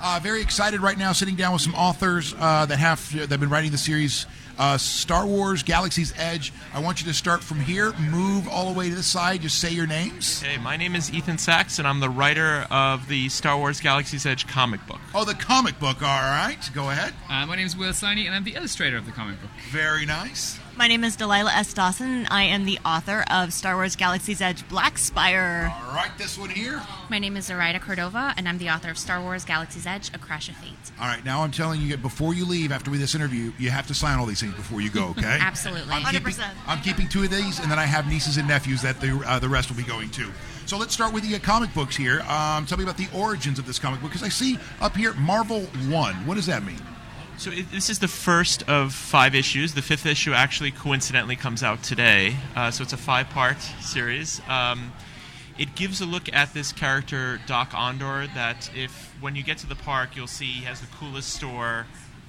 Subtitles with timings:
[0.00, 3.40] Uh, very excited right now, sitting down with some authors uh, that have that have
[3.40, 4.26] been writing the series.
[4.58, 6.52] Uh, Star Wars Galaxy's Edge.
[6.74, 9.60] I want you to start from here, move all the way to the side, just
[9.60, 10.42] say your names.
[10.42, 14.26] Hey, my name is Ethan Sacks, and I'm the writer of the Star Wars Galaxy's
[14.26, 14.98] Edge comic book.
[15.14, 16.58] Oh, the comic book, all right.
[16.74, 17.14] Go ahead.
[17.30, 19.50] Uh, my name is Will Sliney, and I'm the illustrator of the comic book.
[19.70, 20.58] Very nice.
[20.78, 21.74] My name is Delilah S.
[21.74, 22.28] Dawson.
[22.30, 25.74] I am the author of Star Wars Galaxy's Edge Black Spire.
[25.74, 26.80] All right, this one here.
[27.10, 30.18] My name is Zoraida Cordova, and I'm the author of Star Wars Galaxy's Edge A
[30.18, 30.76] Crash of Fate.
[31.00, 33.88] All right, now I'm telling you, before you leave after we this interview, you have
[33.88, 35.38] to sign all these things before you go, okay?
[35.40, 35.92] Absolutely.
[35.92, 36.48] I'm keeping, 100%.
[36.68, 39.40] I'm keeping two of these, and then I have nieces and nephews that the, uh,
[39.40, 40.30] the rest will be going to.
[40.66, 42.20] So let's start with the uh, comic books here.
[42.28, 45.12] Um, tell me about the origins of this comic book, because I see up here
[45.14, 46.14] Marvel 1.
[46.24, 46.78] What does that mean?
[47.38, 49.74] So it, this is the first of five issues.
[49.74, 52.34] The fifth issue actually coincidentally comes out today.
[52.56, 54.40] Uh, so it's a five-part series.
[54.48, 54.92] Um,
[55.56, 58.34] it gives a look at this character Dok-Ondar.
[58.34, 61.86] That if when you get to the park, you'll see he has the coolest store,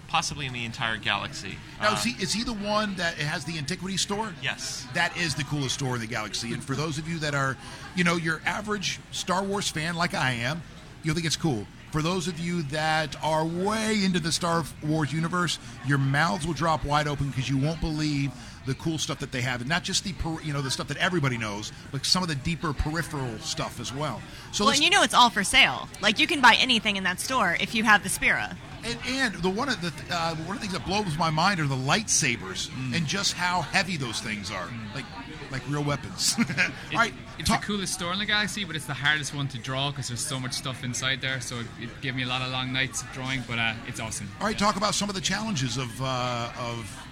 [0.08, 1.58] possibly in the entire galaxy.
[1.82, 4.36] Now, Uh, is, he, is he the one that has the antiquity store?
[4.44, 4.86] Yes.
[4.94, 6.54] That is the coolest store in the galaxy.
[6.54, 7.58] And for those of you that are,
[7.96, 10.62] you know, your average Star Wars fan like I am,
[11.02, 11.66] you'll think it's cool.
[11.92, 16.54] For those of you that are way into the Star Wars universe, your mouths will
[16.54, 18.32] drop wide open because you won't believe
[18.66, 20.88] the cool stuff that they have, and not just the per- you know the stuff
[20.90, 24.22] that everybody knows, but some of the deeper peripheral stuff as well.
[24.52, 25.88] So Well, and you know it's all for sale.
[26.02, 28.56] Like you can buy anything in that store if you have the Spira.
[28.82, 31.60] And, and the one of the uh, one of the things that blows my mind
[31.60, 35.06] are the lightsabers and just how heavy those things are, like
[35.52, 36.36] like real weapons.
[36.40, 36.46] All
[36.92, 39.48] It- right, it's talk- the coolest store in the galaxy, but it's the hardest one
[39.50, 41.42] to draw because there's so much stuff inside there.
[41.42, 44.00] So it, it gave me a lot of long nights of drawing, but uh, it's
[44.00, 44.30] awesome.
[44.40, 47.06] all right, talk about some of the challenges of uh, of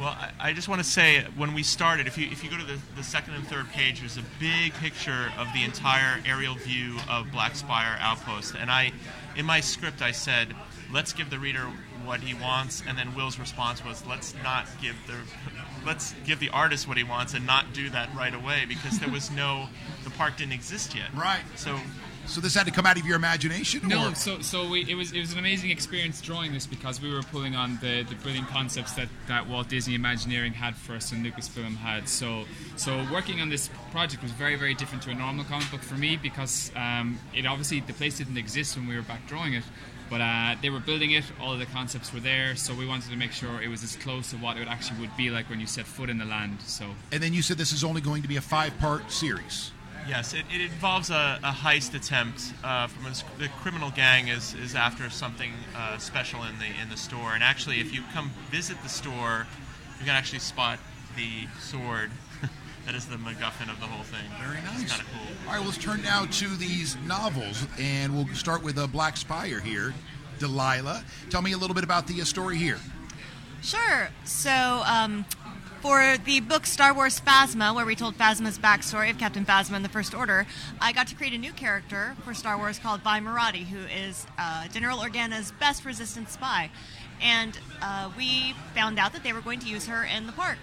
[0.00, 2.56] Well, I, I just want to say when we started, if you if you go
[2.56, 6.54] to the, the second and third page, there's a big picture of the entire aerial
[6.54, 8.92] view of Black Spire Outpost, and I,
[9.36, 10.54] in my script, I said,
[10.90, 11.66] let's give the reader
[12.02, 15.16] what he wants, and then Will's response was, let's not give the
[15.84, 19.10] let's give the artist what he wants and not do that right away because there
[19.10, 19.68] was no
[20.04, 21.12] the park didn't exist yet.
[21.14, 21.42] Right.
[21.56, 21.78] So
[22.30, 23.86] so this had to come out of your imagination.
[23.86, 24.14] No, or?
[24.14, 27.22] so so we, it was it was an amazing experience drawing this because we were
[27.22, 31.24] pulling on the, the brilliant concepts that, that Walt Disney Imagineering had for us and
[31.26, 32.08] Lucasfilm had.
[32.08, 32.44] So
[32.76, 35.94] so working on this project was very very different to a normal comic book for
[35.94, 39.64] me because um, it obviously the place didn't exist when we were back drawing it.
[40.08, 43.10] But uh, they were building it, all of the concepts were there, so we wanted
[43.10, 45.60] to make sure it was as close to what it actually would be like when
[45.60, 46.60] you set foot in the land.
[46.62, 49.70] So and then you said this is only going to be a five part series.
[50.08, 54.54] Yes, it, it involves a, a heist attempt uh, from a, the criminal gang is,
[54.54, 58.30] is after something uh, special in the in the store, and actually, if you come
[58.50, 59.46] visit the store,
[59.98, 60.78] you can actually spot
[61.16, 62.10] the sword
[62.86, 64.24] that is the MacGuffin of the whole thing.
[64.40, 64.90] Very nice.
[64.90, 65.20] Kind of cool.
[65.46, 69.16] All right, well, let's turn now to these novels, and we'll start with uh, Black
[69.16, 69.94] Spire here.
[70.38, 72.78] Delilah, tell me a little bit about the uh, story here.
[73.62, 74.08] Sure.
[74.24, 75.26] So, um,
[75.80, 79.82] for the book Star Wars Phasma, where we told Phasma's backstory of Captain Phasma in
[79.82, 80.46] the First Order,
[80.78, 84.26] I got to create a new character for Star Wars called Vi Moradi, who is
[84.38, 86.70] uh, General Organa's best resistance spy.
[87.22, 90.58] And uh, we found out that they were going to use her in the park.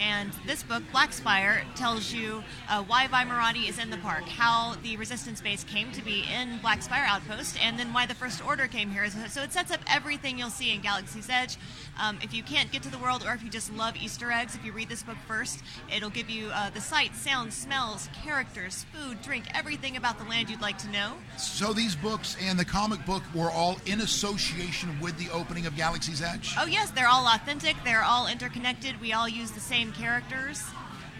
[0.00, 4.24] And this book, Black Spire, tells you uh, why Vi Moradi is in the park,
[4.24, 8.14] how the Resistance base came to be in Black Spire Outpost, and then why the
[8.14, 9.08] First Order came here.
[9.10, 11.56] So- So it sets up everything you'll see in Galaxy's Edge.
[12.00, 14.54] Um, if you can't get to the world, or if you just love Easter eggs,
[14.54, 15.62] if you read this book first,
[15.94, 20.48] it'll give you uh, the sights, sounds, smells, characters, food, drink, everything about the land
[20.50, 21.12] you'd like to know.
[21.36, 25.76] So these books and the comic book were all in association with the opening of
[25.76, 26.54] Galaxy's Edge?
[26.58, 30.62] Oh, yes, they're all authentic, they're all interconnected, we all use the same characters.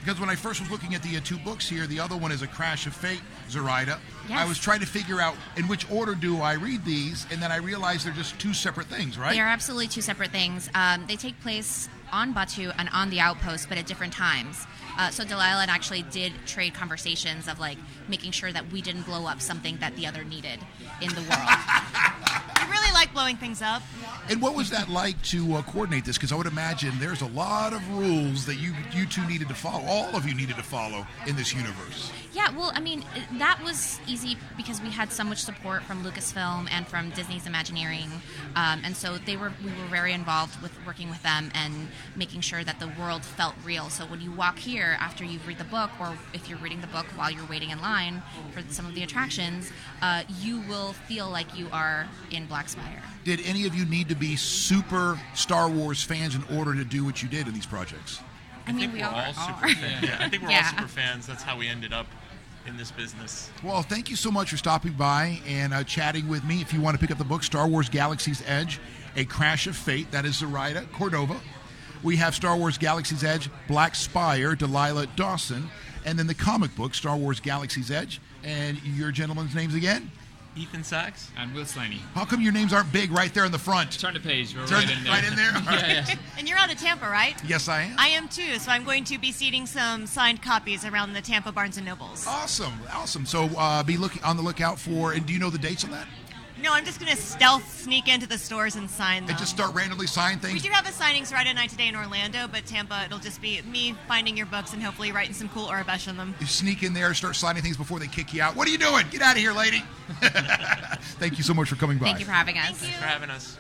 [0.00, 2.32] Because when I first was looking at the uh, two books here, the other one
[2.32, 3.20] is A Crash of Fate,
[3.50, 3.98] Zoraida.
[4.28, 4.38] Yes.
[4.38, 7.50] I was trying to figure out in which order do I read these, and then
[7.50, 9.32] I realized they're just two separate things, right?
[9.32, 10.70] They are absolutely two separate things.
[10.74, 14.66] Um, they take place on Batuu and on the outpost, but at different times.
[14.98, 17.78] Uh, so Delilah and actually did trade conversations of like
[18.08, 20.58] making sure that we didn't blow up something that the other needed
[21.00, 21.48] in the world.
[23.18, 23.82] We really like blowing things up.
[24.30, 26.16] And what was that like to uh, coordinate this?
[26.16, 29.54] Because I would imagine there's a lot of rules that you you two needed to
[29.54, 29.84] follow.
[29.86, 32.12] All of you needed to follow in this universe.
[32.34, 33.04] Yeah, well, I mean,
[33.38, 38.10] that was easy because we had so much support from Lucasfilm and from Disney's Imagineering,
[38.54, 42.42] um, and so they were we were very involved with working with them and making
[42.42, 43.88] sure that the world felt real.
[43.88, 46.86] So when you walk here after you've read the book, or if you're reading the
[46.88, 48.22] book while you're waiting in line
[48.52, 49.72] for some of the attractions,
[50.02, 53.02] uh, you will feel like you are in Black Spire.
[53.24, 57.04] Did any of you need to be super Star Wars fans in order to do
[57.04, 58.20] what you did in these projects?
[58.66, 59.32] I mean, think we we're all all are.
[59.34, 60.02] super fans.
[60.08, 60.62] Yeah, I think we're Yeah.
[60.64, 61.26] all super fans.
[61.26, 62.06] That's how we ended up
[62.66, 63.50] in this business.
[63.62, 66.60] Well, thank you so much for stopping by and uh, chatting with me.
[66.60, 68.78] If you want to pick up the book, Star Wars Galaxy's Edge,
[69.16, 71.40] A Crash of Fate, that is Zoraida Cordova.
[72.02, 75.68] We have Star Wars Galaxy's Edge, Black Spire, Delilah Dawson,
[76.04, 78.20] and then the comic book, Star Wars Galaxy's Edge.
[78.44, 80.10] And your gentlemen's names again?
[80.56, 81.30] Ethan Sacks.
[81.36, 81.98] And Will Sliney.
[82.14, 83.98] How come your names aren't big right there in the front?
[84.00, 84.54] Turn the page.
[84.56, 85.12] We're Turn- right in there.
[85.12, 85.50] right in there?
[85.54, 85.88] All right.
[85.88, 86.14] yeah, yeah.
[86.38, 87.34] And you're out of Tampa, right?
[87.46, 87.96] Yes, I am.
[87.98, 91.52] I am too, so I'm going to be seeding some signed copies around the Tampa
[91.52, 92.26] Barnes and Nobles.
[92.26, 93.24] Awesome, awesome.
[93.26, 95.12] So uh, be looking on the lookout for.
[95.12, 96.06] And do you know the dates on that?
[96.62, 99.30] No, I'm just going to stealth sneak into the stores and sign them.
[99.30, 100.54] And just start randomly signing things?
[100.54, 103.62] We do have a signings Friday night today in Orlando, but Tampa, it'll just be
[103.62, 106.34] me finding your books and hopefully writing some cool Aurebesh on them.
[106.40, 108.56] You sneak in there, start signing things before they kick you out.
[108.56, 109.06] What are you doing?
[109.10, 109.82] Get out of here, lady.
[111.18, 112.06] Thank you so much for coming by.
[112.06, 112.78] Thank you for having us.
[112.78, 112.98] Thank you.
[112.98, 113.56] for having us.